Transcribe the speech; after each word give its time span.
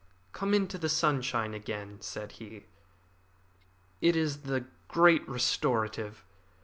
"Come 0.33 0.55
into 0.55 0.79
the 0.79 0.89
sunshine 0.89 1.53
again," 1.53 2.01
said 2.01 2.31
he. 2.41 2.65
"It 4.01 4.15
is 4.15 4.37
the 4.41 4.65
great 4.87 5.29
restorative. 5.29 6.25